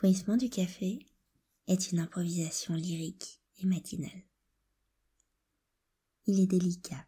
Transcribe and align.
Bruissement 0.00 0.38
du 0.38 0.48
café 0.48 0.98
est 1.66 1.92
une 1.92 1.98
improvisation 1.98 2.72
lyrique 2.72 3.38
et 3.58 3.66
matinale. 3.66 4.24
Il 6.24 6.40
est 6.40 6.46
délicat. 6.46 7.04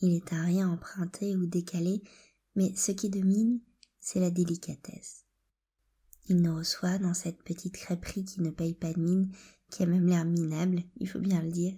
Il 0.00 0.14
est 0.14 0.32
un 0.32 0.42
rien 0.42 0.70
emprunté 0.70 1.36
ou 1.36 1.44
décalé, 1.44 2.02
mais 2.54 2.74
ce 2.74 2.92
qui 2.92 3.10
domine, 3.10 3.60
c'est 4.00 4.20
la 4.20 4.30
délicatesse. 4.30 5.26
Il 6.30 6.40
nous 6.40 6.56
reçoit 6.56 6.96
dans 6.96 7.12
cette 7.12 7.42
petite 7.42 7.74
crêperie 7.74 8.24
qui 8.24 8.40
ne 8.40 8.48
paye 8.48 8.72
pas 8.72 8.94
de 8.94 8.98
mine, 9.00 9.30
qui 9.68 9.82
a 9.82 9.86
même 9.86 10.06
l'air 10.06 10.24
minable, 10.24 10.82
il 10.96 11.06
faut 11.06 11.20
bien 11.20 11.42
le 11.42 11.52
dire, 11.52 11.76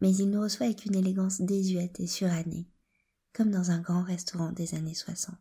mais 0.00 0.14
il 0.14 0.30
nous 0.30 0.42
reçoit 0.42 0.66
avec 0.66 0.86
une 0.86 0.94
élégance 0.94 1.40
désuète 1.40 1.98
et 1.98 2.06
surannée, 2.06 2.68
comme 3.32 3.50
dans 3.50 3.72
un 3.72 3.80
grand 3.80 4.04
restaurant 4.04 4.52
des 4.52 4.76
années 4.76 4.94
60. 4.94 5.34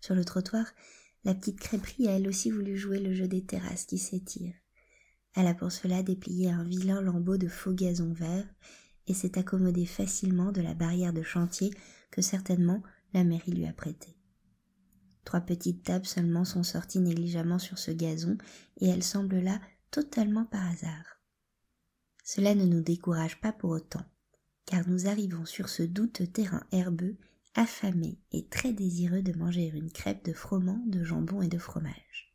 Sur 0.00 0.16
le 0.16 0.24
trottoir, 0.24 0.66
la 1.24 1.34
petite 1.34 1.60
crêperie 1.60 2.08
a 2.08 2.12
elle 2.12 2.28
aussi 2.28 2.50
voulu 2.50 2.76
jouer 2.76 2.98
le 2.98 3.14
jeu 3.14 3.28
des 3.28 3.44
terrasses 3.44 3.84
qui 3.84 3.98
s'étirent. 3.98 4.54
Elle 5.34 5.46
a 5.46 5.54
pour 5.54 5.72
cela 5.72 6.02
déplié 6.02 6.50
un 6.50 6.64
vilain 6.64 7.00
lambeau 7.00 7.36
de 7.36 7.48
faux 7.48 7.72
gazon 7.72 8.12
vert 8.12 8.46
et 9.06 9.14
s'est 9.14 9.38
accommodée 9.38 9.86
facilement 9.86 10.52
de 10.52 10.60
la 10.60 10.74
barrière 10.74 11.12
de 11.12 11.22
chantier 11.22 11.72
que 12.10 12.22
certainement 12.22 12.82
la 13.14 13.24
mairie 13.24 13.52
lui 13.52 13.66
a 13.66 13.72
prêtée. 13.72 14.16
Trois 15.24 15.40
petites 15.40 15.84
tables 15.84 16.06
seulement 16.06 16.44
sont 16.44 16.64
sorties 16.64 17.00
négligemment 17.00 17.58
sur 17.58 17.78
ce 17.78 17.90
gazon 17.90 18.36
et 18.80 18.88
elles 18.88 19.04
semblent 19.04 19.40
là 19.40 19.60
totalement 19.90 20.44
par 20.44 20.66
hasard. 20.66 21.20
Cela 22.24 22.54
ne 22.54 22.66
nous 22.66 22.80
décourage 22.80 23.40
pas 23.40 23.52
pour 23.52 23.70
autant, 23.70 24.04
car 24.66 24.88
nous 24.88 25.06
arrivons 25.06 25.44
sur 25.44 25.68
ce 25.68 25.82
douteux 25.82 26.26
terrain 26.26 26.64
herbeux 26.72 27.16
affamé 27.54 28.18
et 28.32 28.46
très 28.48 28.72
désireux 28.72 29.22
de 29.22 29.36
manger 29.36 29.70
une 29.74 29.90
crêpe 29.90 30.24
de 30.24 30.32
froment, 30.32 30.82
de 30.86 31.04
jambon 31.04 31.42
et 31.42 31.48
de 31.48 31.58
fromage. 31.58 32.32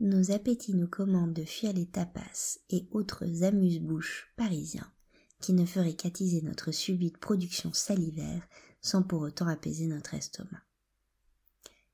Nos 0.00 0.30
appétits 0.30 0.74
nous 0.74 0.86
commandent 0.86 1.34
de 1.34 1.44
fuir 1.44 1.72
les 1.72 1.86
tapas 1.86 2.58
et 2.70 2.88
autres 2.92 3.42
amuse-bouches 3.42 4.32
parisiens 4.36 4.92
qui 5.40 5.52
ne 5.52 5.66
feraient 5.66 5.96
qu'attiser 5.96 6.42
notre 6.42 6.72
subite 6.72 7.18
production 7.18 7.72
salivaire 7.72 8.46
sans 8.80 9.02
pour 9.02 9.22
autant 9.22 9.48
apaiser 9.48 9.86
notre 9.86 10.14
estomac. 10.14 10.62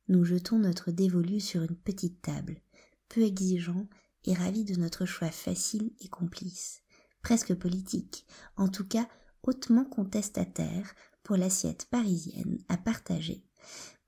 Nous 0.09 0.25
jetons 0.25 0.59
notre 0.59 0.91
dévolu 0.91 1.41
sur 1.41 1.63
une 1.63 1.77
petite 1.77 2.21
table, 2.21 2.61
peu 3.09 3.23
exigeant 3.23 3.89
et 4.25 4.35
ravis 4.35 4.65
de 4.65 4.77
notre 4.77 5.07
choix 5.07 5.31
facile 5.31 5.93
et 6.01 6.09
complice, 6.09 6.83
presque 7.23 7.55
politique, 7.55 8.27
en 8.57 8.69
tout 8.69 8.87
cas 8.87 9.09
hautement 9.45 9.85
contestataire 9.85 10.95
pour 11.23 11.37
l'assiette 11.37 11.87
parisienne 11.91 12.59
à 12.69 12.77
partager, 12.77 13.45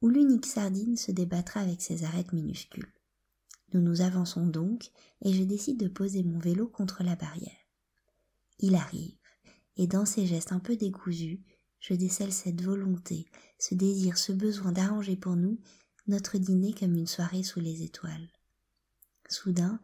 où 0.03 0.09
l'unique 0.09 0.47
sardine 0.47 0.97
se 0.97 1.13
débattra 1.13 1.61
avec 1.61 1.81
ses 1.81 2.05
arêtes 2.05 2.33
minuscules. 2.33 2.93
Nous 3.73 3.81
nous 3.81 4.01
avançons 4.01 4.47
donc, 4.47 4.91
et 5.23 5.33
je 5.33 5.43
décide 5.43 5.79
de 5.79 5.89
poser 5.89 6.23
mon 6.23 6.39
vélo 6.39 6.69
contre 6.69 7.03
la 7.03 7.17
barrière. 7.17 7.53
Il 8.59 8.75
arrive, 8.75 9.17
et 9.77 9.87
dans 9.87 10.07
ses 10.07 10.27
gestes 10.27 10.53
un 10.53 10.61
peu 10.61 10.77
décousus, 10.77 11.43
je 11.81 11.95
décèle 11.95 12.33
cette 12.33 12.63
volonté, 12.63 13.27
ce 13.59 13.75
désir, 13.75 14.19
ce 14.19 14.33
besoin 14.33 14.73
d'arranger 14.73 15.17
pour 15.17 15.37
nous 15.37 15.61
notre 16.07 16.39
dîner 16.39 16.73
comme 16.73 16.95
une 16.95 17.07
soirée 17.07 17.43
sous 17.43 17.61
les 17.61 17.83
étoiles. 17.83 18.31
Soudain, 19.29 19.81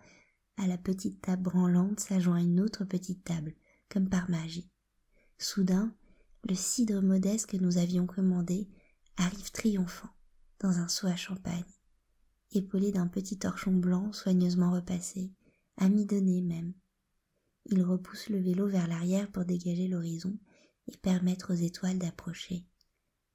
à 0.56 0.66
la 0.66 0.78
petite 0.78 1.20
table 1.20 1.42
branlante 1.42 2.00
s'ajoint 2.00 2.38
une 2.38 2.60
autre 2.60 2.84
petite 2.84 3.24
table, 3.24 3.54
comme 3.88 4.08
par 4.08 4.30
magie. 4.30 4.70
Soudain, 5.38 5.94
le 6.48 6.54
cidre 6.54 7.02
modeste 7.02 7.46
que 7.46 7.56
nous 7.56 7.78
avions 7.78 8.06
commandé 8.06 8.68
arrive 9.16 9.50
triomphant 9.50 10.10
dans 10.60 10.78
un 10.78 10.88
seau 10.88 11.06
à 11.06 11.16
champagne, 11.16 11.64
épaulé 12.52 12.92
d'un 12.92 13.08
petit 13.08 13.38
torchon 13.38 13.72
blanc 13.72 14.12
soigneusement 14.12 14.72
repassé, 14.72 15.32
amidonné 15.76 16.40
même. 16.40 16.72
Il 17.66 17.82
repousse 17.82 18.28
le 18.28 18.40
vélo 18.40 18.66
vers 18.66 18.88
l'arrière 18.88 19.30
pour 19.30 19.44
dégager 19.44 19.88
l'horizon 19.88 20.36
et 20.88 20.96
permettre 20.96 21.52
aux 21.52 21.56
étoiles 21.56 21.98
d'approcher, 21.98 22.64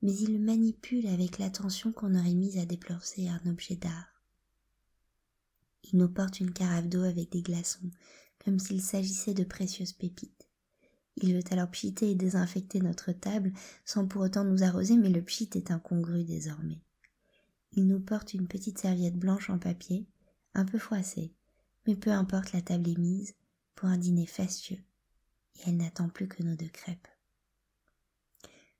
mais 0.01 0.13
il 0.13 0.33
le 0.33 0.39
manipule 0.39 1.07
avec 1.07 1.38
l'attention 1.38 1.91
qu'on 1.91 2.16
aurait 2.16 2.33
mise 2.33 2.57
à 2.57 2.66
déplacer 2.66 3.27
un 3.29 3.41
objet 3.49 3.75
d'art. 3.75 4.22
Il 5.83 5.99
nous 5.99 6.09
porte 6.09 6.39
une 6.39 6.51
carafe 6.51 6.88
d'eau 6.88 7.03
avec 7.03 7.31
des 7.31 7.41
glaçons, 7.41 7.89
comme 8.43 8.59
s'il 8.59 8.81
s'agissait 8.81 9.33
de 9.33 9.45
précieuses 9.45 9.93
pépites. 9.93 10.36
Il 11.19 11.33
veut 11.33 11.44
alors 11.51 11.69
pchiter 11.69 12.11
et 12.11 12.16
désinfecter 12.16 12.79
notre 12.79 13.11
table 13.11 13.51
sans 13.85 14.07
pour 14.07 14.22
autant 14.22 14.44
nous 14.44 14.63
arroser, 14.63 14.97
mais 14.97 15.09
le 15.09 15.23
pchit 15.23 15.50
est 15.55 15.72
incongru 15.72 16.23
désormais. 16.23 16.81
Il 17.72 17.88
nous 17.88 18.00
porte 18.00 18.33
une 18.33 18.47
petite 18.47 18.78
serviette 18.78 19.17
blanche 19.17 19.50
en 19.50 19.57
papier, 19.57 20.07
un 20.53 20.63
peu 20.63 20.78
froissée, 20.78 21.33
mais 21.85 21.95
peu 21.95 22.11
importe 22.11 22.53
la 22.53 22.61
table 22.61 22.89
est 22.89 23.00
mise 23.00 23.33
pour 23.75 23.89
un 23.89 23.97
dîner 23.97 24.28
fastueux, 24.28 24.79
et 25.55 25.61
elle 25.67 25.78
n'attend 25.78 26.09
plus 26.09 26.28
que 26.28 26.44
nos 26.44 26.55
deux 26.55 26.69
crêpes. 26.69 27.07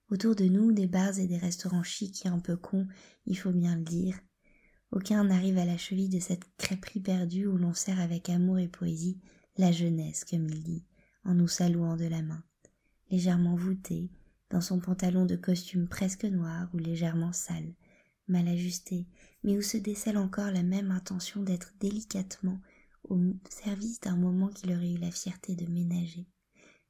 Autour 0.10 0.36
de 0.36 0.46
nous, 0.46 0.72
des 0.72 0.88
bars 0.88 1.20
et 1.20 1.28
des 1.28 1.38
restaurants 1.38 1.84
chics 1.84 2.26
et 2.26 2.30
un 2.30 2.40
peu 2.40 2.56
cons, 2.56 2.88
il 3.26 3.38
faut 3.38 3.52
bien 3.52 3.76
le 3.76 3.84
dire. 3.84 4.18
Aucun 4.92 5.26
n'arrive 5.26 5.58
à 5.58 5.66
la 5.66 5.78
cheville 5.78 6.08
de 6.08 6.20
cette 6.20 6.46
crêperie 6.58 7.02
perdue 7.02 7.46
où 7.46 7.58
l'on 7.58 7.74
sert 7.74 8.00
avec 8.00 8.30
amour 8.30 8.60
et 8.60 8.70
poésie 8.70 9.20
la 9.58 9.72
jeunesse, 9.72 10.24
comme 10.24 10.48
il 10.48 10.64
dit, 10.64 10.86
en 11.28 11.34
nous 11.34 11.48
saluant 11.50 11.98
de 11.98 12.06
la 12.06 12.22
main, 12.22 12.42
légèrement 13.12 13.56
voûté, 13.56 14.10
dans 14.50 14.62
son 14.62 14.80
pantalon 14.80 15.26
de 15.26 15.36
costume 15.36 15.88
presque 15.90 16.24
noir 16.24 16.70
ou 16.74 16.78
légèrement 16.78 17.34
sale, 17.34 17.74
mal 18.30 18.48
ajusté, 18.48 19.06
mais 19.44 19.58
où 19.58 19.62
se 19.62 19.76
décèle 19.76 20.18
encore 20.18 20.52
la 20.52 20.64
même 20.64 20.90
intention 20.90 21.44
d'être 21.44 21.74
délicatement 21.82 22.60
au 23.10 23.20
service 23.50 24.00
d'un 24.00 24.16
moment 24.16 24.48
qu'il 24.48 24.72
aurait 24.72 24.94
eu 24.94 24.98
la 24.98 25.12
fierté 25.12 25.56
de 25.56 25.70
ménager, 25.70 26.26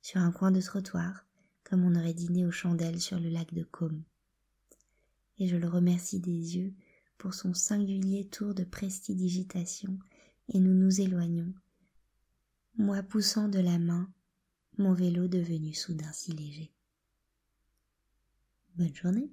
sur 0.03 0.22
un 0.22 0.31
coin 0.31 0.52
de 0.52 0.62
trottoir, 0.62 1.26
comme 1.64 1.84
on 1.84 1.96
aurait 1.96 2.14
dîné 2.14 2.46
aux 2.46 2.52
chandelles 2.52 3.02
sur 3.02 3.20
le 3.20 3.30
lac 3.30 3.53
de 3.56 3.64
Côme. 3.64 4.03
Et 5.40 5.47
je 5.47 5.58
le 5.58 5.68
remercie 5.68 6.20
des 6.20 6.58
yeux 6.58 6.74
pour 7.18 7.34
son 7.34 7.56
singulier 7.56 8.28
tour 8.28 8.53
de 8.53 8.64
prestidigitation, 8.64 9.97
et 10.50 10.59
nous 10.59 10.76
nous 10.76 11.02
éloignons, 11.02 11.52
moi 12.78 13.02
poussant 13.02 13.50
de 13.50 13.59
la 13.59 13.80
main 13.80 14.08
mon 14.78 14.94
vélo 14.94 15.28
devenu 15.28 15.74
soudain 15.74 16.12
si 16.14 16.32
léger. 16.32 16.72
Bonne 18.76 18.94
journée. 18.94 19.32